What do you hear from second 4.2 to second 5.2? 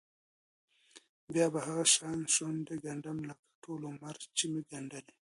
چې مې ګنډلې.